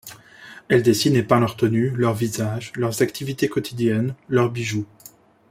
[0.67, 4.87] Elle dessine et peint leurs tenues, leurs visages, leurs activités quotidiennes, leurs bijoux.